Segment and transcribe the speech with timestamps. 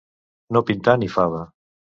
[0.57, 1.47] No pintar ni fava.